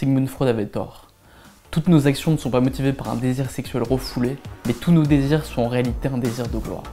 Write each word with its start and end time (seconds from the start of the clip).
Sigmund 0.00 0.30
Freud 0.30 0.48
avait 0.48 0.64
tort. 0.64 1.08
Toutes 1.70 1.86
nos 1.88 2.06
actions 2.06 2.30
ne 2.30 2.38
sont 2.38 2.48
pas 2.48 2.62
motivées 2.62 2.94
par 2.94 3.10
un 3.10 3.16
désir 3.16 3.50
sexuel 3.50 3.82
refoulé, 3.82 4.38
mais 4.66 4.72
tous 4.72 4.92
nos 4.92 5.02
désirs 5.02 5.44
sont 5.44 5.60
en 5.60 5.68
réalité 5.68 6.08
un 6.08 6.16
désir 6.16 6.48
de 6.48 6.56
gloire. 6.56 6.84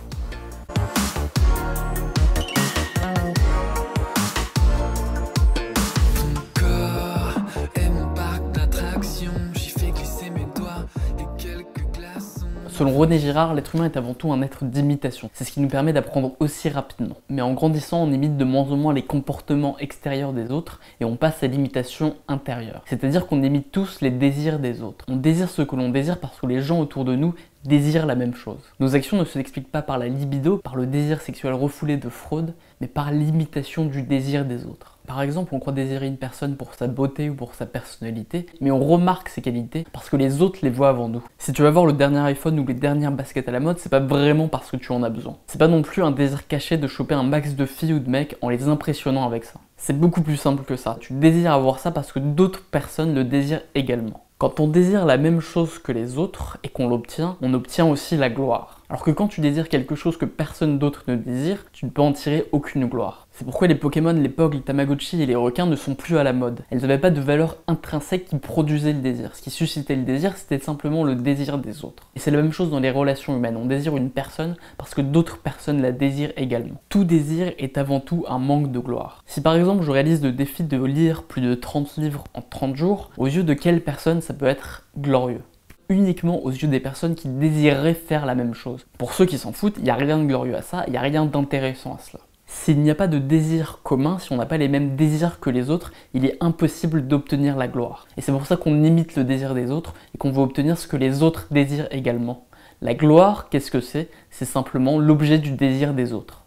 Selon 12.78 12.96
René 12.96 13.18
Girard, 13.18 13.56
l'être 13.56 13.74
humain 13.74 13.86
est 13.86 13.98
avant 13.98 14.14
tout 14.14 14.32
un 14.32 14.44
être 14.44 14.64
d'imitation. 14.64 15.32
C'est 15.34 15.46
ce 15.46 15.52
qui 15.52 15.62
nous 15.62 15.68
permet 15.68 15.94
d'apprendre 15.94 16.34
aussi 16.40 16.70
rapidement. 16.70 17.18
Mais 17.28 17.42
en 17.42 17.54
grandissant, 17.54 18.04
on 18.04 18.12
imite 18.12 18.38
de 18.38 18.44
moins 18.44 18.70
en 18.70 18.78
moins 18.78 18.94
les 18.94 19.02
comportements 19.02 19.80
extérieurs 19.80 20.32
des 20.32 20.52
autres 20.52 20.80
et 21.00 21.06
on 21.06 21.16
passe 21.16 21.42
à 21.42 21.48
l'imitation 21.48 22.18
intérieure. 22.28 22.84
C'est-à-dire 22.86 23.26
qu'on 23.26 23.42
imite 23.42 23.72
tous 23.72 24.02
les 24.02 24.12
désirs 24.12 24.60
des 24.60 24.84
autres. 24.84 25.06
On 25.08 25.16
désire 25.16 25.50
ce 25.50 25.64
que 25.64 25.76
l'on 25.76 25.90
désire 25.90 26.20
parce 26.20 26.40
que 26.40 26.46
les 26.46 26.62
gens 26.62 26.80
autour 26.80 27.04
de 27.04 27.16
nous 27.16 27.34
désirent 27.66 28.06
la 28.06 28.14
même 28.14 28.36
chose. 28.36 28.62
Nos 28.80 28.94
actions 28.94 29.18
ne 29.18 29.26
s'expliquent 29.26 29.72
pas 29.72 29.82
par 29.82 29.98
la 29.98 30.08
libido, 30.08 30.58
par 30.58 30.76
le 30.76 30.86
désir 30.86 31.22
sexuel 31.22 31.54
refoulé 31.54 31.98
de 31.98 32.10
fraude, 32.10 32.54
mais 32.80 32.86
par 32.86 33.12
l'imitation 33.12 33.86
du 33.86 34.04
désir 34.04 34.46
des 34.46 34.68
autres. 34.68 34.97
Par 35.08 35.22
exemple, 35.22 35.56
on 35.56 35.60
croit 35.60 35.72
désirer 35.72 36.06
une 36.06 36.18
personne 36.18 36.58
pour 36.58 36.74
sa 36.74 36.88
beauté 36.88 37.30
ou 37.30 37.34
pour 37.34 37.56
sa 37.56 37.66
personnalité, 37.66 38.46
mais 38.60 38.72
on 38.72 38.86
remarque 38.86 39.30
ses 39.30 39.42
qualités 39.42 39.86
parce 39.94 40.10
que 40.10 40.18
les 40.18 40.42
autres 40.42 40.60
les 40.62 40.70
voient 40.70 40.90
avant 40.90 41.08
nous. 41.08 41.24
Si 41.38 41.54
tu 41.54 41.62
vas 41.62 41.72
voir 41.72 41.86
le 41.86 41.94
dernier 41.94 42.20
iPhone 42.20 42.60
ou 42.60 42.68
les 42.68 42.74
dernières 42.74 43.14
baskets 43.14 43.48
à 43.48 43.54
la 43.54 43.62
mode, 43.62 43.80
c'est 43.80 43.88
pas 43.88 44.02
vraiment 44.02 44.50
parce 44.50 44.70
que 44.70 44.76
tu 44.76 44.92
en 44.92 45.04
as 45.04 45.10
besoin. 45.10 45.38
C'est 45.48 45.58
pas 45.58 45.70
non 45.70 45.82
plus 45.82 46.04
un 46.04 46.12
désir 46.12 46.46
caché 46.48 46.76
de 46.76 46.88
choper 46.88 47.16
un 47.16 47.24
max 47.24 47.56
de 47.56 47.66
filles 47.66 47.94
ou 47.94 48.00
de 48.00 48.10
mecs 48.10 48.36
en 48.42 48.50
les 48.50 48.68
impressionnant 48.68 49.26
avec 49.26 49.46
ça. 49.46 49.62
C'est 49.78 49.98
beaucoup 49.98 50.22
plus 50.22 50.36
simple 50.36 50.66
que 50.66 50.76
ça. 50.76 50.98
Tu 51.00 51.14
désires 51.14 51.54
avoir 51.54 51.80
ça 51.80 51.92
parce 51.92 52.12
que 52.12 52.20
d'autres 52.20 52.64
personnes 52.64 53.16
le 53.16 53.24
désirent 53.24 53.62
également. 53.76 54.26
Quand 54.40 54.60
on 54.60 54.68
désire 54.68 55.06
la 55.06 55.18
même 55.18 55.40
chose 55.40 55.80
que 55.80 55.94
les 55.94 56.18
autres 56.18 56.58
et 56.64 56.70
qu'on 56.70 56.90
l'obtient, 56.90 57.38
on 57.42 57.54
obtient 57.54 57.88
aussi 57.88 58.18
la 58.18 58.30
gloire. 58.30 58.77
Alors 58.90 59.04
que 59.04 59.12
quand 59.12 59.28
tu 59.28 59.42
désires 59.42 59.68
quelque 59.68 59.96
chose 59.96 60.16
que 60.16 60.24
personne 60.24 60.80
d'autre 60.80 61.04
ne 61.10 61.18
désire, 61.18 61.66
tu 61.74 61.86
ne 61.86 61.90
peux 61.90 62.02
en 62.02 62.14
tirer 62.14 62.46
aucune 62.54 62.86
gloire. 62.86 63.28
C'est 63.34 63.44
pourquoi 63.44 63.68
les 63.68 63.76
Pokémon, 63.76 64.14
les 64.14 64.30
Pog, 64.30 64.54
les 64.54 64.62
Tamagotchi 64.62 65.22
et 65.22 65.26
les 65.26 65.36
requins 65.36 65.66
ne 65.66 65.76
sont 65.76 65.94
plus 65.94 66.18
à 66.18 66.24
la 66.24 66.32
mode. 66.32 66.62
Elles 66.72 66.80
n'avaient 66.80 66.98
pas 66.98 67.12
de 67.12 67.20
valeur 67.20 67.58
intrinsèque 67.68 68.28
qui 68.28 68.38
produisait 68.38 68.94
le 68.94 69.02
désir. 69.02 69.36
Ce 69.36 69.42
qui 69.42 69.50
suscitait 69.50 69.98
le 69.98 70.04
désir, 70.04 70.38
c'était 70.38 70.58
simplement 70.58 71.04
le 71.04 71.16
désir 71.16 71.58
des 71.58 71.84
autres. 71.84 72.08
Et 72.16 72.20
c'est 72.20 72.32
la 72.32 72.42
même 72.42 72.54
chose 72.54 72.72
dans 72.72 72.80
les 72.80 72.90
relations 72.90 73.36
humaines. 73.36 73.58
On 73.58 73.66
désire 73.66 73.98
une 73.98 74.10
personne 74.10 74.56
parce 74.78 74.96
que 74.96 75.02
d'autres 75.02 75.40
personnes 75.40 75.82
la 75.82 75.92
désirent 75.92 76.32
également. 76.38 76.82
Tout 76.88 77.04
désir 77.04 77.52
est 77.58 77.78
avant 77.78 78.00
tout 78.00 78.24
un 78.30 78.40
manque 78.40 78.72
de 78.72 78.80
gloire. 78.80 79.22
Si 79.26 79.42
par 79.42 79.56
exemple 79.56 79.84
je 79.84 79.92
réalise 79.92 80.24
le 80.24 80.32
défi 80.32 80.64
de 80.64 80.82
lire 80.82 81.24
plus 81.24 81.42
de 81.42 81.56
30 81.56 81.98
livres 81.98 82.24
en 82.34 82.42
30 82.42 82.78
jours, 82.78 83.12
aux 83.18 83.28
yeux 83.28 83.44
de 83.44 83.54
quelle 83.54 83.84
personne 83.84 84.22
ça 84.22 84.34
peut 84.34 84.46
être 84.46 84.86
glorieux? 84.98 85.42
Uniquement 85.90 86.44
aux 86.44 86.52
yeux 86.52 86.68
des 86.68 86.80
personnes 86.80 87.16
qui 87.16 87.28
désireraient 87.28 87.94
faire 87.94 88.26
la 88.26 88.36
même 88.36 88.54
chose. 88.54 88.86
Pour 88.98 89.14
ceux 89.14 89.26
qui 89.26 89.38
s'en 89.38 89.52
foutent, 89.52 89.78
il 89.78 89.84
n'y 89.84 89.90
a 89.90 89.96
rien 89.96 90.18
de 90.18 90.26
glorieux 90.26 90.56
à 90.56 90.62
ça, 90.62 90.84
il 90.88 90.92
n'y 90.92 90.98
a 90.98 91.02
rien 91.02 91.26
d'intéressant 91.26 91.96
à 91.96 92.00
cela. 92.00 92.24
S'il 92.50 92.80
n'y 92.80 92.90
a 92.90 92.96
pas 92.96 93.08
de 93.08 93.20
désir 93.20 93.82
commun, 93.84 94.20
si 94.20 94.32
on 94.32 94.38
n'a 94.38 94.46
pas 94.46 94.58
les 94.58 94.70
mêmes 94.70 94.96
désirs 94.96 95.42
que 95.42 95.50
les 95.50 95.70
autres, 95.70 95.92
il 96.14 96.26
est 96.26 96.38
impossible 96.40 97.06
d'obtenir 97.06 97.58
la 97.58 97.68
gloire. 97.68 98.08
Et 98.16 98.22
c'est 98.22 98.32
pour 98.32 98.46
ça 98.46 98.56
qu'on 98.56 98.84
imite 98.84 99.16
le 99.16 99.26
désir 99.26 99.54
des 99.54 99.70
autres 99.70 99.94
et 100.16 100.18
qu'on 100.18 100.32
veut 100.32 100.42
obtenir 100.42 100.78
ce 100.78 100.88
que 100.88 100.96
les 100.96 101.24
autres 101.24 101.48
désirent 101.52 101.90
également. 101.92 102.46
La 102.82 102.94
gloire, 102.94 103.50
qu'est-ce 103.50 103.72
que 103.72 103.82
c'est? 103.82 104.10
C'est 104.30 104.46
simplement 104.46 104.98
l'objet 104.98 105.40
du 105.40 105.52
désir 105.52 105.94
des 105.94 106.14
autres. 106.14 106.44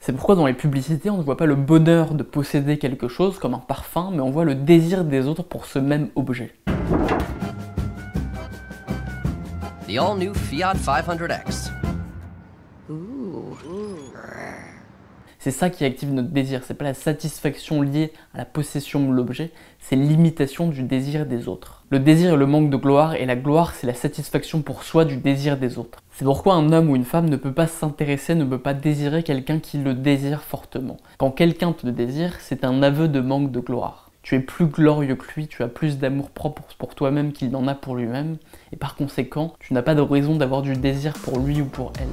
C'est 0.00 0.12
pourquoi 0.12 0.34
dans 0.34 0.46
les 0.46 0.54
publicités, 0.54 1.08
on 1.08 1.18
ne 1.18 1.22
voit 1.22 1.36
pas 1.36 1.46
le 1.46 1.54
bonheur 1.54 2.14
de 2.14 2.22
posséder 2.22 2.78
quelque 2.78 3.08
chose 3.08 3.38
comme 3.38 3.54
un 3.54 3.58
parfum, 3.58 4.10
mais 4.12 4.20
on 4.20 4.30
voit 4.30 4.44
le 4.44 4.54
désir 4.54 5.04
des 5.04 5.26
autres 5.26 5.44
pour 5.44 5.66
ce 5.66 5.78
même 5.78 6.08
objet. 6.16 6.52
The 9.94 9.98
all-new 9.98 10.34
Fiat 10.34 10.74
500X. 10.74 11.70
C'est 15.38 15.52
ça 15.52 15.70
qui 15.70 15.84
active 15.84 16.12
notre 16.12 16.30
désir, 16.30 16.62
c'est 16.66 16.74
pas 16.74 16.84
la 16.84 16.94
satisfaction 16.94 17.80
liée 17.80 18.12
à 18.34 18.38
la 18.38 18.44
possession 18.44 19.08
de 19.08 19.12
l'objet, 19.12 19.52
c'est 19.78 19.94
l'imitation 19.94 20.66
du 20.66 20.82
désir 20.82 21.26
des 21.26 21.46
autres. 21.46 21.84
Le 21.90 22.00
désir 22.00 22.34
est 22.34 22.36
le 22.36 22.46
manque 22.46 22.70
de 22.70 22.76
gloire 22.76 23.14
et 23.14 23.24
la 23.24 23.36
gloire 23.36 23.72
c'est 23.72 23.86
la 23.86 23.94
satisfaction 23.94 24.62
pour 24.62 24.82
soi 24.82 25.04
du 25.04 25.18
désir 25.18 25.58
des 25.58 25.78
autres. 25.78 26.00
C'est 26.10 26.24
pourquoi 26.24 26.54
un 26.54 26.72
homme 26.72 26.90
ou 26.90 26.96
une 26.96 27.04
femme 27.04 27.28
ne 27.28 27.36
peut 27.36 27.52
pas 27.52 27.68
s'intéresser, 27.68 28.34
ne 28.34 28.44
peut 28.44 28.58
pas 28.58 28.74
désirer 28.74 29.22
quelqu'un 29.22 29.60
qui 29.60 29.78
le 29.78 29.94
désire 29.94 30.42
fortement. 30.42 30.96
Quand 31.18 31.30
quelqu'un 31.30 31.72
te 31.72 31.86
désire, 31.86 32.34
c'est 32.40 32.64
un 32.64 32.82
aveu 32.82 33.06
de 33.06 33.20
manque 33.20 33.52
de 33.52 33.60
gloire 33.60 34.03
tu 34.24 34.36
es 34.36 34.40
plus 34.40 34.64
glorieux 34.64 35.16
que 35.16 35.26
lui, 35.36 35.48
tu 35.48 35.62
as 35.62 35.68
plus 35.68 35.98
d'amour 35.98 36.30
propre 36.30 36.62
pour 36.78 36.94
toi-même 36.94 37.32
qu'il 37.32 37.50
n'en 37.50 37.68
a 37.68 37.74
pour 37.74 37.94
lui-même, 37.94 38.38
et 38.72 38.76
par 38.76 38.96
conséquent, 38.96 39.52
tu 39.60 39.74
n'as 39.74 39.82
pas 39.82 39.94
de 39.94 40.00
raison 40.00 40.34
d'avoir 40.34 40.62
du 40.62 40.72
désir 40.72 41.12
pour 41.12 41.38
lui 41.38 41.60
ou 41.60 41.66
pour 41.66 41.92
elle. 42.00 42.08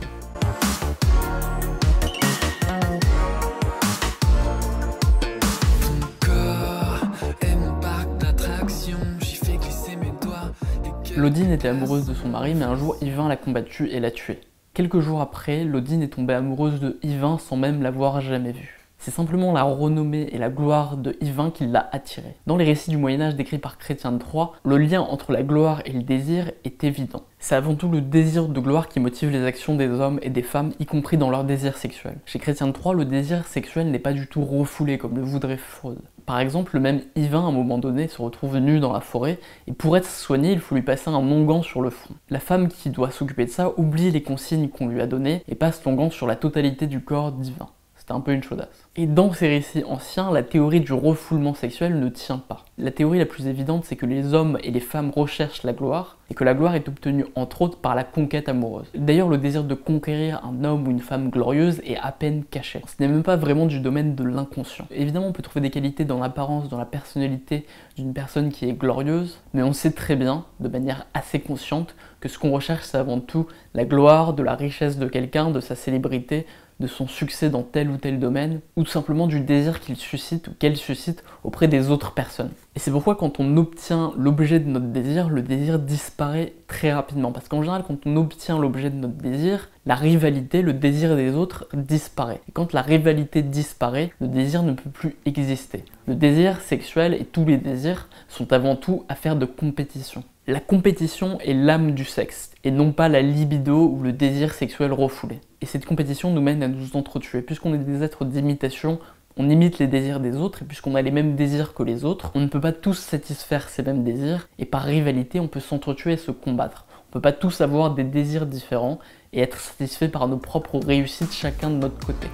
Lodine 11.16 11.52
était 11.52 11.70
amoureuse 11.70 12.08
de 12.08 12.14
son 12.14 12.28
mari, 12.28 12.56
mais 12.56 12.66
un 12.66 12.76
jour 12.76 12.98
Yvain 13.02 13.30
l'a 13.30 13.38
combattue 13.38 13.88
et 13.88 14.02
l'a 14.02 14.12
tuée. 14.12 14.42
Quelques 14.74 15.00
jours 15.00 15.22
après, 15.22 15.64
Lodine 15.64 16.02
est 16.02 16.10
tombée 16.10 16.34
amoureuse 16.34 16.82
de 16.82 17.00
Yvain 17.04 17.38
sans 17.38 17.56
même 17.56 17.82
l'avoir 17.82 18.20
jamais 18.20 18.52
vu. 18.52 18.81
C'est 19.04 19.10
simplement 19.10 19.52
la 19.52 19.64
renommée 19.64 20.28
et 20.32 20.38
la 20.38 20.52
gloire 20.52 20.96
de 20.96 21.18
Yvain 21.22 21.50
qui 21.50 21.66
l'a 21.66 21.90
attiré. 21.92 22.36
Dans 22.46 22.56
les 22.56 22.66
récits 22.66 22.92
du 22.92 22.98
Moyen-Âge 22.98 23.36
décrits 23.36 23.58
par 23.58 23.80
Chrétien 23.80 24.16
Troyes, 24.20 24.52
le 24.64 24.78
lien 24.78 25.02
entre 25.02 25.32
la 25.32 25.42
gloire 25.42 25.82
et 25.86 25.92
le 25.92 26.04
désir 26.04 26.52
est 26.66 26.84
évident. 26.84 27.24
C'est 27.40 27.56
avant 27.56 27.74
tout 27.74 27.90
le 27.90 28.00
désir 28.00 28.48
de 28.48 28.60
gloire 28.60 28.90
qui 28.90 29.00
motive 29.00 29.32
les 29.32 29.44
actions 29.44 29.74
des 29.74 29.90
hommes 29.90 30.20
et 30.22 30.30
des 30.30 30.44
femmes, 30.44 30.74
y 30.80 30.86
compris 30.86 31.18
dans 31.18 31.32
leur 31.32 31.46
désir 31.46 31.78
sexuel. 31.78 32.20
Chez 32.28 32.38
Chrétien 32.38 32.72
Troyes, 32.72 32.94
le 32.94 33.06
désir 33.06 33.48
sexuel 33.48 33.90
n'est 33.90 33.98
pas 33.98 34.14
du 34.14 34.28
tout 34.28 34.46
refoulé 34.46 35.00
comme 35.00 35.16
le 35.16 35.24
voudrait 35.24 35.58
Freud. 35.58 35.98
Par 36.28 36.40
exemple, 36.40 36.76
le 36.76 36.82
même 36.82 37.02
Yvain, 37.16 37.44
à 37.44 37.48
un 37.48 37.52
moment 37.52 37.80
donné, 37.80 38.08
se 38.08 38.22
retrouve 38.22 38.60
nu 38.60 38.80
dans 38.80 38.94
la 38.94 39.02
forêt, 39.02 39.40
et 39.66 39.74
pour 39.74 39.98
être 39.98 40.08
soigné, 40.08 40.52
il 40.52 40.60
faut 40.60 40.76
lui 40.76 40.84
passer 40.84 41.10
un 41.10 41.16
onguent 41.16 41.64
sur 41.64 41.82
le 41.82 41.90
front. 41.90 42.14
La 42.30 42.40
femme 42.40 42.68
qui 42.68 42.92
doit 42.92 43.10
s'occuper 43.10 43.46
de 43.46 43.50
ça 43.50 43.74
oublie 43.78 44.12
les 44.12 44.22
consignes 44.22 44.70
qu'on 44.70 44.88
lui 44.88 45.02
a 45.02 45.08
données, 45.08 45.42
et 45.48 45.56
passe 45.56 45.84
l'onguent 45.86 46.12
sur 46.12 46.28
la 46.28 46.36
totalité 46.36 46.86
du 46.86 47.02
corps 47.02 47.32
d'Yvain. 47.32 47.70
C'était 48.02 48.14
un 48.14 48.20
peu 48.20 48.32
une 48.32 48.42
chaudasse. 48.42 48.90
Et 48.96 49.06
dans 49.06 49.32
ces 49.32 49.48
récits 49.48 49.84
anciens, 49.88 50.32
la 50.32 50.42
théorie 50.42 50.80
du 50.80 50.92
refoulement 50.92 51.54
sexuel 51.54 52.00
ne 52.00 52.10
tient 52.10 52.40
pas. 52.40 52.66
La 52.80 52.90
théorie 52.90 53.20
la 53.20 53.28
plus 53.28 53.46
évidente, 53.46 53.86
c'est 53.86 53.96
que 53.96 54.08
les 54.08 54.34
hommes 54.34 54.58
et 54.64 54.72
les 54.72 54.80
femmes 54.80 55.12
recherchent 55.16 55.62
la 55.62 55.72
gloire, 55.72 56.18
et 56.32 56.34
que 56.34 56.44
la 56.44 56.56
gloire 56.56 56.74
est 56.74 56.88
obtenue 56.88 57.28
entre 57.36 57.62
autres 57.62 57.78
par 57.78 57.94
la 57.94 58.04
conquête 58.04 58.50
amoureuse. 58.50 58.88
D'ailleurs, 58.96 59.30
le 59.30 59.38
désir 59.38 59.64
de 59.64 59.76
conquérir 59.76 60.44
un 60.44 60.64
homme 60.64 60.88
ou 60.88 60.90
une 60.90 61.00
femme 61.00 61.30
glorieuse 61.30 61.80
est 61.86 61.98
à 61.98 62.12
peine 62.12 62.44
caché. 62.44 62.82
Ce 62.88 62.96
n'est 63.00 63.08
même 63.08 63.22
pas 63.22 63.36
vraiment 63.36 63.68
du 63.68 63.80
domaine 63.80 64.16
de 64.16 64.24
l'inconscient. 64.24 64.88
Évidemment, 64.90 65.28
on 65.28 65.32
peut 65.32 65.44
trouver 65.44 65.62
des 65.62 65.70
qualités 65.70 66.04
dans 66.04 66.20
l'apparence, 66.20 66.70
dans 66.70 66.80
la 66.80 66.86
personnalité 66.86 67.68
d'une 67.98 68.14
personne 68.14 68.50
qui 68.50 68.68
est 68.68 68.74
glorieuse, 68.74 69.42
mais 69.54 69.62
on 69.62 69.74
sait 69.74 69.92
très 69.92 70.16
bien, 70.16 70.46
de 70.60 70.70
manière 70.70 71.06
assez 71.14 71.40
consciente, 71.40 71.94
que 72.20 72.30
ce 72.30 72.40
qu'on 72.40 72.52
recherche, 72.52 72.86
c'est 72.86 72.98
avant 72.98 73.20
tout 73.20 73.46
la 73.76 73.86
gloire, 73.86 74.34
de 74.34 74.42
la 74.42 74.56
richesse 74.56 74.98
de 74.98 75.06
quelqu'un, 75.06 75.52
de 75.52 75.60
sa 75.60 75.76
célébrité, 75.76 76.48
de 76.82 76.88
son 76.88 77.08
succès 77.08 77.50
dans 77.50 77.64
tel 77.64 77.90
ou 77.90 77.98
tel 77.98 78.20
domaine, 78.20 78.60
ou 78.76 78.86
simplement 78.86 79.28
du 79.28 79.40
désir 79.40 79.80
qu'il 79.80 79.96
suscite 79.96 80.50
ou 80.50 80.52
qu'elle 80.60 80.76
suscite 80.76 81.24
auprès 81.46 81.70
des 81.70 81.90
autres 81.90 82.14
personnes. 82.14 82.52
Et 82.74 82.80
c'est 82.80 82.92
pourquoi 82.92 83.16
quand 83.16 83.42
on 83.42 83.58
obtient 83.58 84.14
l'objet 84.18 84.62
de 84.62 84.70
notre 84.70 84.88
désir, 84.88 85.30
le 85.30 85.42
désir 85.42 85.78
disparaît 85.78 86.54
très 86.68 86.94
rapidement. 86.94 87.34
Parce 87.34 87.50
qu'en 87.50 87.62
général, 87.62 87.84
quand 87.86 87.98
on 88.06 88.16
obtient 88.16 88.58
l'objet 88.58 88.90
de 88.90 88.96
notre 88.96 89.16
désir, 89.16 89.70
la 89.86 89.96
rivalité, 89.96 90.62
le 90.62 90.72
désir 90.72 91.18
des 91.18 91.36
autres 91.36 91.68
disparaît. 91.74 92.40
Et 92.48 92.54
quand 92.54 92.72
la 92.72 92.82
rivalité 92.82 93.42
disparaît, 93.42 94.12
le 94.22 94.28
désir 94.28 94.64
ne 94.64 94.72
peut 94.72 94.90
plus 94.90 95.18
exister. 95.26 95.84
Le 96.08 96.16
désir 96.16 96.62
sexuel 96.62 97.14
et 97.14 97.26
tous 97.26 97.44
les 97.44 97.58
désirs 97.58 98.08
sont 98.30 98.54
avant 98.54 98.78
tout 98.78 99.04
affaires 99.10 99.36
de 99.36 99.46
compétition. 99.46 100.24
La 100.48 100.60
compétition 100.60 101.40
est 101.40 101.54
l'âme 101.54 101.92
du 101.92 102.04
sexe, 102.04 102.52
et 102.64 102.72
non 102.72 102.94
pas 102.94 103.10
la 103.10 103.22
libido 103.22 103.88
ou 103.88 104.02
le 104.02 104.12
désir 104.12 104.54
sexuel 104.54 104.92
refoulé. 104.92 105.40
Et 105.62 105.66
cette 105.66 105.86
compétition 105.86 106.32
nous 106.34 106.42
mène 106.42 106.64
à 106.64 106.68
nous 106.68 106.96
entretuer. 106.96 107.42
Puisqu'on 107.42 107.74
est 107.74 107.78
des 107.78 108.02
êtres 108.02 108.26
d'imitation, 108.26 109.00
on 109.38 109.50
imite 109.50 109.80
les 109.80 109.88
désirs 109.88 110.20
des 110.20 110.38
autres, 110.38 110.64
et 110.64 110.66
puisqu'on 110.66 110.96
a 110.96 111.02
les 111.02 111.12
mêmes 111.12 111.36
désirs 111.36 111.74
que 111.74 111.84
les 111.84 112.06
autres, 112.06 112.32
on 112.36 112.40
ne 112.40 112.48
peut 112.48 112.62
pas 112.62 112.72
tous 112.72 112.98
satisfaire 112.98 113.70
ces 113.70 113.84
mêmes 113.84 114.04
désirs, 114.04 114.48
et 114.60 114.66
par 114.66 114.84
rivalité, 114.84 115.40
on 115.40 115.48
peut 115.48 115.60
s'entretuer 115.60 116.14
et 116.14 116.18
se 116.18 116.32
combattre. 116.32 116.86
On 117.10 117.14
peut 117.14 117.22
pas 117.22 117.34
tous 117.34 117.62
avoir 117.62 117.94
des 117.94 118.04
désirs 118.04 118.46
différents 118.46 119.00
et 119.34 119.42
être 119.42 119.60
satisfaits 119.60 120.10
par 120.10 120.28
nos 120.28 120.38
propres 120.38 120.80
réussites 120.80 121.34
chacun 121.34 121.70
de 121.70 121.76
notre 121.76 122.06
côté. 122.06 122.28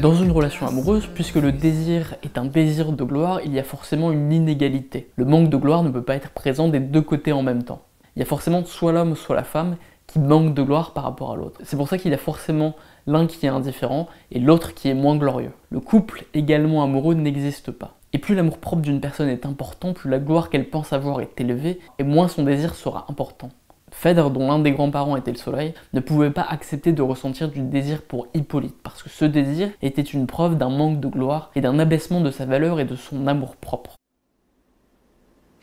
Dans 0.00 0.14
une 0.14 0.30
relation 0.30 0.64
amoureuse, 0.68 1.08
puisque 1.12 1.34
le 1.34 1.50
désir 1.50 2.14
est 2.22 2.38
un 2.38 2.44
désir 2.44 2.92
de 2.92 3.02
gloire, 3.02 3.40
il 3.44 3.52
y 3.52 3.58
a 3.58 3.64
forcément 3.64 4.12
une 4.12 4.32
inégalité. 4.32 5.10
Le 5.16 5.24
manque 5.24 5.50
de 5.50 5.56
gloire 5.56 5.82
ne 5.82 5.90
peut 5.90 6.02
pas 6.02 6.14
être 6.14 6.30
présent 6.30 6.68
des 6.68 6.78
deux 6.78 7.02
côtés 7.02 7.32
en 7.32 7.42
même 7.42 7.64
temps. 7.64 7.82
Il 8.14 8.20
y 8.20 8.22
a 8.22 8.24
forcément 8.24 8.64
soit 8.64 8.92
l'homme, 8.92 9.16
soit 9.16 9.34
la 9.34 9.42
femme 9.42 9.76
qui 10.06 10.20
manque 10.20 10.54
de 10.54 10.62
gloire 10.62 10.92
par 10.92 11.02
rapport 11.02 11.32
à 11.32 11.36
l'autre. 11.36 11.60
C'est 11.64 11.76
pour 11.76 11.88
ça 11.88 11.98
qu'il 11.98 12.12
y 12.12 12.14
a 12.14 12.18
forcément 12.18 12.76
l'un 13.08 13.26
qui 13.26 13.44
est 13.44 13.48
indifférent 13.48 14.06
et 14.30 14.38
l'autre 14.38 14.72
qui 14.72 14.88
est 14.88 14.94
moins 14.94 15.16
glorieux. 15.16 15.52
Le 15.70 15.80
couple 15.80 16.26
également 16.32 16.84
amoureux 16.84 17.14
n'existe 17.14 17.72
pas. 17.72 17.96
Et 18.12 18.18
plus 18.18 18.36
l'amour 18.36 18.58
propre 18.58 18.82
d'une 18.82 19.00
personne 19.00 19.28
est 19.28 19.46
important, 19.46 19.94
plus 19.94 20.08
la 20.08 20.20
gloire 20.20 20.48
qu'elle 20.48 20.70
pense 20.70 20.92
avoir 20.92 21.20
est 21.20 21.40
élevée, 21.40 21.80
et 21.98 22.04
moins 22.04 22.28
son 22.28 22.44
désir 22.44 22.76
sera 22.76 23.04
important. 23.08 23.50
Phèdre, 23.98 24.30
dont 24.30 24.46
l'un 24.46 24.60
des 24.60 24.70
grands-parents 24.70 25.16
était 25.16 25.32
le 25.32 25.38
soleil, 25.38 25.74
ne 25.92 25.98
pouvait 25.98 26.30
pas 26.30 26.46
accepter 26.48 26.92
de 26.92 27.02
ressentir 27.02 27.48
du 27.48 27.62
désir 27.62 28.02
pour 28.02 28.28
Hippolyte, 28.32 28.80
parce 28.80 29.02
que 29.02 29.10
ce 29.10 29.24
désir 29.24 29.70
était 29.82 30.02
une 30.02 30.28
preuve 30.28 30.56
d'un 30.56 30.68
manque 30.68 31.00
de 31.00 31.08
gloire 31.08 31.50
et 31.56 31.60
d'un 31.60 31.80
abaissement 31.80 32.20
de 32.20 32.30
sa 32.30 32.46
valeur 32.46 32.78
et 32.78 32.84
de 32.84 32.94
son 32.94 33.26
amour 33.26 33.56
propre. 33.56 33.96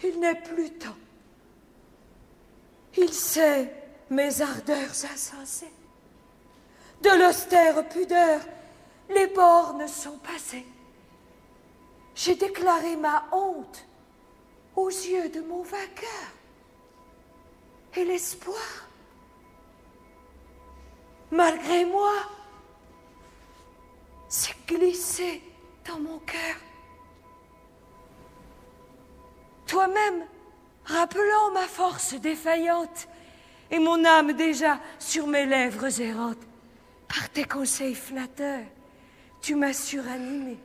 Il 0.04 0.20
n'est 0.20 0.36
plus 0.36 0.70
temps. 0.72 0.98
Il 2.98 3.08
sait 3.08 3.72
mes 4.10 4.42
ardeurs 4.42 5.06
insensées. 5.14 5.72
De 7.04 7.18
l'austère 7.18 7.88
pudeur, 7.88 8.42
les 9.16 9.28
bornes 9.28 9.88
sont 9.88 10.18
passées. 10.18 10.66
J'ai 12.16 12.36
déclaré 12.36 12.98
ma 12.98 13.24
honte 13.32 13.86
aux 14.76 14.90
yeux 14.90 15.30
de 15.30 15.40
mon 15.40 15.64
vainqueur. 15.64 16.34
Et 17.98 18.04
l'espoir, 18.04 18.58
malgré 21.32 21.86
moi, 21.86 22.12
s'est 24.28 24.56
glissé 24.68 25.42
dans 25.88 26.00
mon 26.00 26.20
cœur. 26.20 26.58
Toi-même, 29.66 30.26
rappelant 30.84 31.52
ma 31.54 31.68
force 31.68 32.16
défaillante 32.16 33.08
et 33.72 33.80
mon 33.80 34.04
âme 34.04 34.34
déjà 34.34 34.80
sur 35.00 35.26
mes 35.28 35.46
lèvres 35.46 36.02
errantes, 36.02 36.46
par 37.08 37.30
tes 37.30 37.46
conseils 37.46 37.96
flatteurs, 37.96 38.66
tu 39.42 39.56
m'as 39.56 39.74
suranimé. 39.74 40.58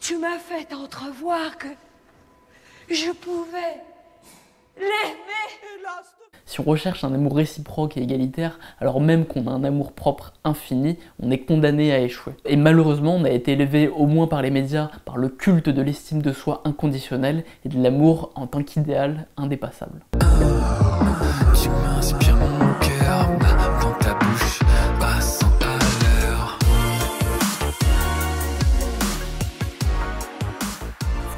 Tu 0.00 0.16
m'as 0.16 0.38
fait 0.38 0.72
entrevoir 0.72 1.58
que 1.58 1.68
je 2.88 3.10
pouvais. 3.10 3.80
Si 6.54 6.60
on 6.60 6.64
recherche 6.64 7.02
un 7.02 7.12
amour 7.12 7.34
réciproque 7.34 7.96
et 7.96 8.02
égalitaire, 8.02 8.60
alors 8.78 9.00
même 9.00 9.26
qu'on 9.26 9.48
a 9.48 9.50
un 9.50 9.64
amour 9.64 9.92
propre 9.92 10.34
infini, 10.44 10.98
on 11.20 11.32
est 11.32 11.38
condamné 11.38 11.92
à 11.92 11.98
échouer. 11.98 12.34
Et 12.44 12.54
malheureusement, 12.54 13.16
on 13.16 13.24
a 13.24 13.30
été 13.30 13.54
élevé 13.54 13.88
au 13.88 14.06
moins 14.06 14.28
par 14.28 14.40
les 14.40 14.52
médias 14.52 14.88
par 15.04 15.16
le 15.16 15.28
culte 15.28 15.68
de 15.68 15.82
l'estime 15.82 16.22
de 16.22 16.32
soi 16.32 16.62
inconditionnelle 16.64 17.42
et 17.64 17.68
de 17.68 17.82
l'amour 17.82 18.30
en 18.36 18.46
tant 18.46 18.62
qu'idéal 18.62 19.26
indépassable. 19.36 20.04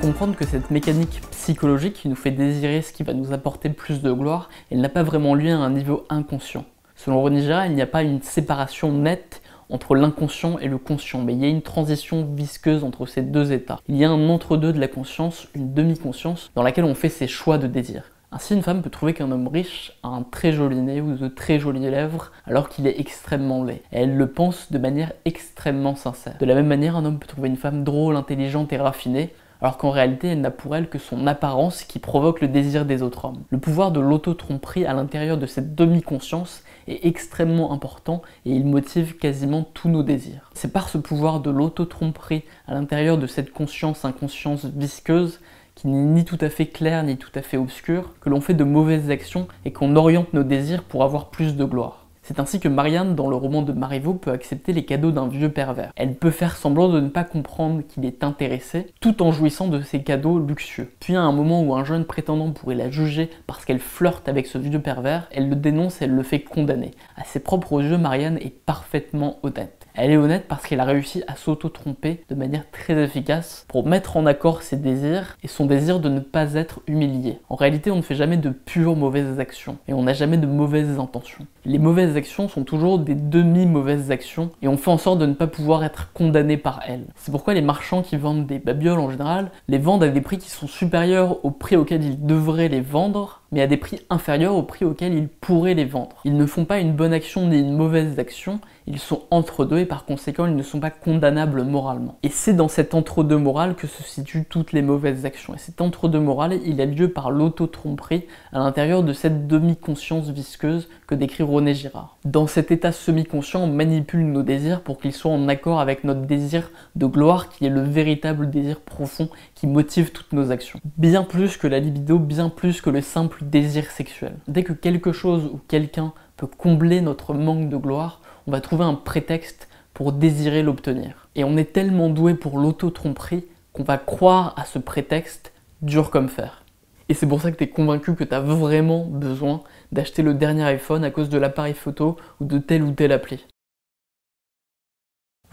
comprendre 0.06 0.36
que 0.36 0.46
cette 0.46 0.70
mécanique 0.70 1.20
psychologique 1.46 1.92
qui 1.92 2.08
nous 2.08 2.16
fait 2.16 2.32
désirer 2.32 2.82
ce 2.82 2.92
qui 2.92 3.04
va 3.04 3.14
nous 3.14 3.32
apporter 3.32 3.68
plus 3.68 4.02
de 4.02 4.10
gloire, 4.10 4.50
elle 4.72 4.80
n'a 4.80 4.88
pas 4.88 5.04
vraiment 5.04 5.36
lieu 5.36 5.52
à 5.52 5.58
un 5.58 5.70
niveau 5.70 6.04
inconscient. 6.08 6.64
Selon 6.96 7.22
René 7.22 7.40
Girard, 7.40 7.66
il 7.66 7.76
n'y 7.76 7.82
a 7.82 7.86
pas 7.86 8.02
une 8.02 8.20
séparation 8.20 8.90
nette 8.90 9.42
entre 9.70 9.94
l'inconscient 9.94 10.58
et 10.58 10.66
le 10.66 10.78
conscient, 10.78 11.22
mais 11.22 11.34
il 11.34 11.38
y 11.40 11.44
a 11.44 11.48
une 11.48 11.62
transition 11.62 12.26
visqueuse 12.34 12.82
entre 12.82 13.06
ces 13.06 13.22
deux 13.22 13.52
états. 13.52 13.78
Il 13.88 13.96
y 13.96 14.04
a 14.04 14.10
un 14.10 14.28
entre-deux 14.28 14.72
de 14.72 14.80
la 14.80 14.88
conscience, 14.88 15.46
une 15.54 15.72
demi-conscience, 15.72 16.50
dans 16.56 16.64
laquelle 16.64 16.82
on 16.82 16.96
fait 16.96 17.10
ses 17.10 17.28
choix 17.28 17.58
de 17.58 17.68
désir. 17.68 18.10
Ainsi, 18.32 18.54
une 18.54 18.62
femme 18.62 18.82
peut 18.82 18.90
trouver 18.90 19.14
qu'un 19.14 19.30
homme 19.30 19.46
riche 19.46 19.92
a 20.02 20.08
un 20.08 20.24
très 20.24 20.50
joli 20.50 20.80
nez 20.80 21.00
ou 21.00 21.14
de 21.14 21.28
très 21.28 21.60
jolies 21.60 21.88
lèvres 21.88 22.32
alors 22.46 22.68
qu'il 22.68 22.88
est 22.88 22.98
extrêmement 22.98 23.62
laid. 23.62 23.82
Et 23.92 24.00
elle 24.00 24.16
le 24.16 24.26
pense 24.26 24.72
de 24.72 24.78
manière 24.78 25.12
extrêmement 25.24 25.94
sincère. 25.94 26.38
De 26.40 26.44
la 26.44 26.56
même 26.56 26.66
manière, 26.66 26.96
un 26.96 27.04
homme 27.04 27.20
peut 27.20 27.28
trouver 27.28 27.48
une 27.48 27.56
femme 27.56 27.84
drôle, 27.84 28.16
intelligente 28.16 28.72
et 28.72 28.78
raffinée 28.78 29.32
alors 29.60 29.78
qu'en 29.78 29.90
réalité 29.90 30.28
elle 30.28 30.40
n'a 30.40 30.50
pour 30.50 30.76
elle 30.76 30.88
que 30.88 30.98
son 30.98 31.26
apparence 31.26 31.84
qui 31.84 31.98
provoque 31.98 32.40
le 32.40 32.48
désir 32.48 32.84
des 32.84 33.02
autres 33.02 33.24
hommes. 33.24 33.42
Le 33.50 33.58
pouvoir 33.58 33.92
de 33.92 34.00
l'auto-tromperie 34.00 34.86
à 34.86 34.94
l'intérieur 34.94 35.38
de 35.38 35.46
cette 35.46 35.74
demi-conscience 35.74 36.62
est 36.88 37.06
extrêmement 37.06 37.72
important 37.72 38.22
et 38.44 38.50
il 38.50 38.66
motive 38.66 39.16
quasiment 39.16 39.62
tous 39.62 39.88
nos 39.88 40.02
désirs. 40.02 40.50
C'est 40.54 40.72
par 40.72 40.88
ce 40.88 40.98
pouvoir 40.98 41.40
de 41.40 41.50
l'auto-tromperie 41.50 42.44
à 42.66 42.74
l'intérieur 42.74 43.18
de 43.18 43.26
cette 43.26 43.52
conscience 43.52 44.04
inconscience 44.04 44.64
visqueuse 44.64 45.40
qui 45.74 45.88
n'est 45.88 46.14
ni 46.14 46.24
tout 46.24 46.38
à 46.40 46.48
fait 46.48 46.66
claire 46.66 47.04
ni 47.04 47.16
tout 47.16 47.30
à 47.34 47.42
fait 47.42 47.58
obscure, 47.58 48.14
que 48.20 48.30
l'on 48.30 48.40
fait 48.40 48.54
de 48.54 48.64
mauvaises 48.64 49.10
actions 49.10 49.46
et 49.64 49.72
qu'on 49.72 49.94
oriente 49.94 50.32
nos 50.32 50.42
désirs 50.42 50.82
pour 50.82 51.04
avoir 51.04 51.30
plus 51.30 51.54
de 51.54 51.64
gloire. 51.64 52.05
C'est 52.26 52.40
ainsi 52.40 52.58
que 52.58 52.66
Marianne, 52.66 53.14
dans 53.14 53.30
le 53.30 53.36
roman 53.36 53.62
de 53.62 53.72
Marivaux, 53.72 54.14
peut 54.14 54.32
accepter 54.32 54.72
les 54.72 54.84
cadeaux 54.84 55.12
d'un 55.12 55.28
vieux 55.28 55.52
pervers. 55.52 55.92
Elle 55.94 56.16
peut 56.16 56.32
faire 56.32 56.56
semblant 56.56 56.88
de 56.88 56.98
ne 56.98 57.08
pas 57.08 57.22
comprendre 57.22 57.82
qu'il 57.86 58.04
est 58.04 58.24
intéressé, 58.24 58.88
tout 59.00 59.22
en 59.22 59.30
jouissant 59.30 59.68
de 59.68 59.80
ses 59.80 60.02
cadeaux 60.02 60.40
luxueux. 60.40 60.90
Puis 60.98 61.14
à 61.14 61.22
un 61.22 61.30
moment 61.30 61.62
où 61.62 61.72
un 61.76 61.84
jeune 61.84 62.04
prétendant 62.04 62.50
pourrait 62.50 62.74
la 62.74 62.90
juger 62.90 63.30
parce 63.46 63.64
qu'elle 63.64 63.78
flirte 63.78 64.28
avec 64.28 64.48
ce 64.48 64.58
vieux 64.58 64.80
pervers, 64.80 65.28
elle 65.30 65.48
le 65.48 65.54
dénonce 65.54 66.02
et 66.02 66.08
le 66.08 66.22
fait 66.24 66.40
condamner. 66.40 66.90
À 67.16 67.22
ses 67.22 67.38
propres 67.38 67.80
yeux, 67.80 67.96
Marianne 67.96 68.38
est 68.38 68.58
parfaitement 68.64 69.38
honnête. 69.44 69.75
Elle 69.98 70.10
est 70.10 70.18
honnête 70.18 70.44
parce 70.46 70.66
qu'elle 70.66 70.80
a 70.80 70.84
réussi 70.84 71.22
à 71.26 71.36
s'auto-tromper 71.36 72.22
de 72.28 72.34
manière 72.34 72.70
très 72.70 73.02
efficace 73.02 73.64
pour 73.66 73.86
mettre 73.86 74.18
en 74.18 74.26
accord 74.26 74.60
ses 74.60 74.76
désirs 74.76 75.38
et 75.42 75.48
son 75.48 75.64
désir 75.64 76.00
de 76.00 76.10
ne 76.10 76.20
pas 76.20 76.52
être 76.52 76.80
humilié. 76.86 77.38
En 77.48 77.54
réalité, 77.54 77.90
on 77.90 77.96
ne 77.96 78.02
fait 78.02 78.14
jamais 78.14 78.36
de 78.36 78.50
pures 78.50 78.94
mauvaises 78.94 79.40
actions 79.40 79.78
et 79.88 79.94
on 79.94 80.02
n'a 80.02 80.12
jamais 80.12 80.36
de 80.36 80.46
mauvaises 80.46 80.98
intentions. 80.98 81.46
Les 81.64 81.78
mauvaises 81.78 82.14
actions 82.14 82.46
sont 82.46 82.62
toujours 82.62 82.98
des 82.98 83.14
demi-mauvaises 83.14 84.10
actions 84.10 84.50
et 84.60 84.68
on 84.68 84.76
fait 84.76 84.90
en 84.90 84.98
sorte 84.98 85.18
de 85.18 85.24
ne 85.24 85.32
pas 85.32 85.46
pouvoir 85.46 85.82
être 85.82 86.12
condamné 86.12 86.58
par 86.58 86.82
elles. 86.86 87.06
C'est 87.16 87.32
pourquoi 87.32 87.54
les 87.54 87.62
marchands 87.62 88.02
qui 88.02 88.18
vendent 88.18 88.46
des 88.46 88.58
babioles 88.58 89.00
en 89.00 89.10
général 89.10 89.50
les 89.66 89.78
vendent 89.78 90.04
à 90.04 90.08
des 90.08 90.20
prix 90.20 90.36
qui 90.36 90.50
sont 90.50 90.68
supérieurs 90.68 91.42
au 91.42 91.50
prix 91.50 91.76
auquel 91.76 92.04
ils 92.04 92.26
devraient 92.26 92.68
les 92.68 92.82
vendre 92.82 93.40
mais 93.52 93.62
à 93.62 93.66
des 93.66 93.76
prix 93.76 94.00
inférieurs 94.10 94.54
au 94.54 94.62
prix 94.62 94.84
auquel 94.84 95.14
ils 95.14 95.28
pourraient 95.28 95.74
les 95.74 95.84
vendre. 95.84 96.16
Ils 96.24 96.36
ne 96.36 96.46
font 96.46 96.64
pas 96.64 96.78
une 96.78 96.92
bonne 96.92 97.12
action 97.12 97.46
ni 97.46 97.60
une 97.60 97.76
mauvaise 97.76 98.18
action, 98.18 98.60
ils 98.86 98.98
sont 98.98 99.22
entre 99.30 99.64
deux 99.64 99.78
et 99.78 99.84
par 99.84 100.04
conséquent 100.04 100.46
ils 100.46 100.54
ne 100.54 100.62
sont 100.62 100.78
pas 100.78 100.90
condamnables 100.90 101.64
moralement. 101.64 102.18
Et 102.22 102.28
c'est 102.28 102.52
dans 102.52 102.68
cet 102.68 102.94
entre-deux 102.94 103.36
moral 103.36 103.74
que 103.74 103.86
se 103.86 104.02
situent 104.02 104.44
toutes 104.44 104.72
les 104.72 104.82
mauvaises 104.82 105.24
actions. 105.24 105.54
Et 105.54 105.58
cet 105.58 105.80
entre-deux 105.80 106.20
moral, 106.20 106.58
il 106.64 106.80
a 106.80 106.86
lieu 106.86 107.08
par 107.08 107.30
l'auto-tromperie 107.30 108.26
à 108.52 108.58
l'intérieur 108.58 109.02
de 109.02 109.12
cette 109.12 109.46
demi-conscience 109.46 110.28
visqueuse 110.30 110.88
que 111.06 111.14
décrit 111.14 111.42
René 111.42 111.74
Girard. 111.74 112.16
Dans 112.24 112.46
cet 112.46 112.70
état 112.70 112.92
semi-conscient, 112.92 113.62
on 113.62 113.66
manipule 113.68 114.24
nos 114.24 114.42
désirs 114.42 114.82
pour 114.82 114.98
qu'ils 114.98 115.12
soient 115.12 115.32
en 115.32 115.48
accord 115.48 115.80
avec 115.80 116.04
notre 116.04 116.22
désir 116.22 116.70
de 116.94 117.06
gloire 117.06 117.48
qui 117.48 117.66
est 117.66 117.70
le 117.70 117.82
véritable 117.82 118.50
désir 118.50 118.80
profond 118.80 119.28
qui 119.54 119.66
motive 119.66 120.12
toutes 120.12 120.32
nos 120.32 120.50
actions. 120.50 120.80
Bien 120.96 121.24
plus 121.24 121.56
que 121.56 121.66
la 121.66 121.80
libido, 121.80 122.18
bien 122.18 122.48
plus 122.48 122.80
que 122.80 122.90
le 122.90 123.00
simple 123.00 123.44
désir 123.50 123.90
sexuel. 123.90 124.34
Dès 124.48 124.62
que 124.62 124.72
quelque 124.72 125.12
chose 125.12 125.46
ou 125.46 125.60
quelqu'un 125.68 126.12
peut 126.36 126.46
combler 126.46 127.00
notre 127.00 127.34
manque 127.34 127.68
de 127.68 127.76
gloire, 127.76 128.20
on 128.46 128.52
va 128.52 128.60
trouver 128.60 128.84
un 128.84 128.94
prétexte 128.94 129.68
pour 129.94 130.12
désirer 130.12 130.62
l'obtenir. 130.62 131.28
Et 131.34 131.44
on 131.44 131.56
est 131.56 131.72
tellement 131.72 132.08
doué 132.10 132.34
pour 132.34 132.58
l'auto-tromperie 132.58 133.44
qu'on 133.72 133.82
va 133.82 133.98
croire 133.98 134.54
à 134.56 134.64
ce 134.64 134.78
prétexte 134.78 135.52
dur 135.82 136.10
comme 136.10 136.28
fer. 136.28 136.64
Et 137.08 137.14
c'est 137.14 137.26
pour 137.26 137.40
ça 137.40 137.52
que 137.52 137.56
tu 137.56 137.64
es 137.64 137.68
convaincu 137.68 138.14
que 138.14 138.24
tu 138.24 138.34
as 138.34 138.40
vraiment 138.40 139.04
besoin 139.04 139.62
d'acheter 139.92 140.22
le 140.22 140.34
dernier 140.34 140.64
iPhone 140.64 141.04
à 141.04 141.10
cause 141.10 141.28
de 141.28 141.38
l'appareil 141.38 141.74
photo 141.74 142.16
ou 142.40 142.44
de 142.44 142.58
telle 142.58 142.82
ou 142.82 142.90
telle 142.90 143.12
appli. 143.12 143.44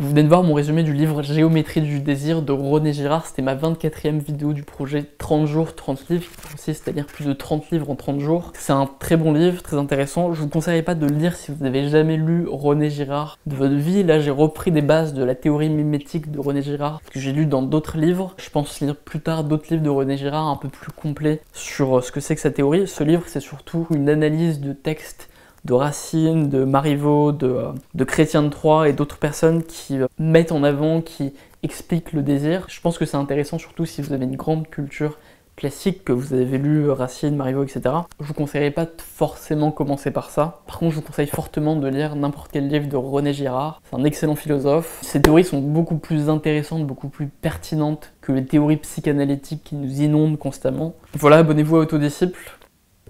Vous 0.04 0.10
venez 0.10 0.24
de 0.24 0.28
voir 0.28 0.44
mon 0.44 0.54
résumé 0.54 0.84
du 0.84 0.92
livre 0.92 1.22
Géométrie 1.22 1.80
du 1.80 2.02
désir 2.02 2.42
de 2.42 2.52
René 2.52 2.92
Girard. 2.92 3.26
C'était 3.26 3.42
ma 3.42 3.56
24e 3.56 4.20
vidéo 4.20 4.52
du 4.52 4.64
projet 4.64 5.06
30 5.18 5.48
jours, 5.48 5.76
30 5.76 6.10
livres, 6.10 6.26
qui 6.26 6.52
consiste 6.52 6.90
à 6.90 6.92
lire 6.92 7.06
plus 7.06 7.26
de 7.26 7.32
30 7.32 7.72
livres 7.72 7.90
en 7.90 7.96
30 7.96 8.20
jours. 8.20 8.52
C'est 8.54 8.74
un 8.74 8.86
très 9.00 9.16
bon 9.16 9.32
livre, 9.32 9.64
très 9.64 9.78
intéressant. 9.78 10.34
Je 10.34 10.42
vous 10.42 10.50
conseillerais 10.50 10.82
pas 10.82 10.96
de 10.96 11.08
le 11.08 11.16
lire 11.16 11.38
si 11.38 11.54
vous 11.54 11.64
n'avez 11.64 11.88
jamais 11.88 12.18
lu 12.18 12.46
René 12.50 12.90
Girard 12.90 13.40
de 13.46 13.56
votre 13.56 13.76
vie. 13.76 14.04
Là, 14.04 14.20
j'ai 14.20 14.30
repris 14.30 14.72
des 14.72 14.82
bases 14.82 15.14
de 15.14 15.24
la 15.24 15.36
théorie 15.36 15.70
mimétique 15.70 16.32
de 16.32 16.40
René 16.42 16.62
Girard 16.62 17.00
que 17.10 17.22
j'ai 17.22 17.32
lu 17.32 17.46
dans 17.46 17.62
d'autres 17.62 17.98
livres. 17.98 18.36
Je 18.36 18.50
pense 18.50 18.82
lire 18.82 18.98
plus 18.98 19.22
tard 19.22 19.46
d'autres 19.46 19.68
livres 19.70 19.84
de 19.84 19.90
René 19.90 20.18
Girard 20.18 20.50
un 20.50 20.58
peu 20.58 20.68
plus 20.68 20.92
complets 20.92 21.40
sur 21.54 22.00
euh, 22.00 22.02
ce 22.02 22.12
que 22.12 22.20
c'est 22.20 22.36
que 22.36 22.42
sa 22.42 22.52
théorie. 22.52 22.90
Ce 22.90 23.06
livre, 23.06 23.24
c'est 23.28 23.40
surtout 23.40 23.88
une 23.90 24.10
analyse 24.10 24.60
de 24.60 24.74
textes 24.74 25.30
de 25.66 25.74
Racine, 25.74 26.50
de 26.50 26.64
Marivaux, 26.64 27.32
de, 27.32 27.48
euh, 27.48 27.72
de 27.94 28.04
Chrétien 28.04 28.44
de 28.44 28.50
Troyes 28.50 28.90
et 28.90 28.94
d'autres 28.94 29.18
personnes 29.18 29.64
qui 29.64 30.00
euh, 30.00 30.08
mettent 30.20 30.52
en 30.52 30.64
avant, 30.64 31.02
qui 31.02 31.34
expliquent 31.64 32.14
le 32.14 32.22
désir. 32.22 32.66
Je 32.70 32.82
pense 32.82 32.98
que 32.98 33.06
c'est 33.06 33.18
intéressant 33.18 33.58
surtout 33.58 33.86
si 33.86 34.02
vous 34.02 34.14
avez 34.14 34.26
une 34.26 34.36
grande 34.36 34.68
culture 34.68 35.18
classique, 35.56 36.04
que 36.04 36.12
vous 36.12 36.34
avez 36.34 36.58
lu 36.58 36.88
euh, 36.88 36.94
Racine, 36.94 37.36
Marivaux, 37.36 37.64
etc. 37.64 37.82
Je 38.20 38.26
vous 38.26 38.34
conseillerais 38.34 38.72
pas 38.72 38.86
de 38.86 38.92
forcément 38.98 39.72
commencer 39.72 40.12
par 40.12 40.30
ça. 40.30 40.62
Par 40.68 40.80
contre, 40.80 40.92
je 40.92 40.96
vous 40.98 41.04
conseille 41.04 41.28
fortement 41.28 41.76
de 41.76 41.88
lire 41.88 42.16
n'importe 42.16 42.52
quel 42.52 42.68
livre 42.68 42.88
de 42.88 42.96
René 42.96 43.34
Girard. 43.34 43.82
C'est 43.90 43.96
un 43.96 44.04
excellent 44.04 44.36
philosophe. 44.36 45.00
Ses 45.02 45.22
théories 45.22 45.44
sont 45.44 45.62
beaucoup 45.62 45.98
plus 45.98 46.30
intéressantes, 46.30 46.86
beaucoup 46.86 47.08
plus 47.08 47.28
pertinentes 47.28 48.14
que 48.22 48.32
les 48.32 48.46
théories 48.46 48.78
psychanalytiques 48.78 49.64
qui 49.64 49.76
nous 49.76 50.02
inondent 50.02 50.40
constamment. 50.40 50.96
Voilà, 51.14 51.38
abonnez-vous 51.38 51.78
à 51.78 51.80
Autodisciple 51.80 52.58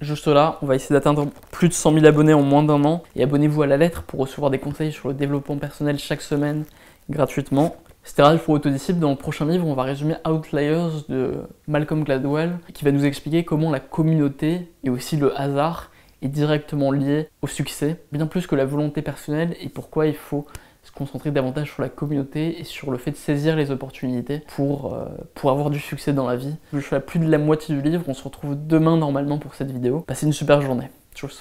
Juste 0.01 0.27
là, 0.27 0.57
on 0.61 0.65
va 0.65 0.75
essayer 0.75 0.93
d'atteindre 0.93 1.27
plus 1.51 1.69
de 1.69 1.73
100 1.73 1.93
000 1.93 2.05
abonnés 2.05 2.33
en 2.33 2.41
moins 2.41 2.63
d'un 2.63 2.83
an. 2.83 3.03
Et 3.15 3.23
abonnez-vous 3.23 3.61
à 3.61 3.67
la 3.67 3.77
lettre 3.77 4.03
pour 4.03 4.19
recevoir 4.19 4.51
des 4.51 4.59
conseils 4.59 4.91
sur 4.91 5.07
le 5.07 5.13
développement 5.13 5.57
personnel 5.57 5.97
chaque 5.99 6.21
semaine 6.21 6.65
gratuitement. 7.09 7.75
C'était 8.03 8.23
Ralph 8.23 8.43
pour 8.43 8.55
Autodisciple. 8.55 8.99
Dans 8.99 9.11
le 9.11 9.15
prochain 9.15 9.45
livre, 9.45 9.65
on 9.65 9.75
va 9.75 9.83
résumer 9.83 10.15
Outliers 10.27 10.89
de 11.07 11.35
Malcolm 11.67 12.03
Gladwell, 12.03 12.57
qui 12.73 12.83
va 12.83 12.91
nous 12.91 13.05
expliquer 13.05 13.45
comment 13.45 13.71
la 13.71 13.79
communauté 13.79 14.67
et 14.83 14.89
aussi 14.89 15.15
le 15.15 15.39
hasard 15.39 15.89
est 16.21 16.27
directement 16.27 16.91
lié 16.91 17.29
au 17.41 17.47
succès, 17.47 18.01
bien 18.11 18.25
plus 18.27 18.47
que 18.47 18.55
la 18.55 18.65
volonté 18.65 19.01
personnelle, 19.01 19.55
et 19.61 19.69
pourquoi 19.69 20.07
il 20.07 20.15
faut 20.15 20.45
se 20.83 20.91
concentrer 20.91 21.31
davantage 21.31 21.71
sur 21.71 21.81
la 21.81 21.89
communauté 21.89 22.59
et 22.59 22.63
sur 22.63 22.91
le 22.91 22.97
fait 22.97 23.11
de 23.11 23.15
saisir 23.15 23.55
les 23.55 23.71
opportunités 23.71 24.41
pour, 24.55 24.93
euh, 24.93 25.49
avoir 25.49 25.69
du 25.69 25.79
succès 25.79 26.13
dans 26.13 26.27
la 26.27 26.35
vie. 26.35 26.55
Je 26.73 26.79
suis 26.79 26.99
plus 26.99 27.19
de 27.19 27.29
la 27.29 27.37
moitié 27.37 27.75
du 27.75 27.81
livre, 27.81 28.03
on 28.07 28.13
se 28.13 28.23
retrouve 28.23 28.55
demain 28.55 28.97
normalement 28.97 29.37
pour 29.37 29.55
cette 29.55 29.71
vidéo. 29.71 30.01
Passez 30.01 30.25
une 30.25 30.33
super 30.33 30.61
journée. 30.61 30.89
Tchuss 31.15 31.31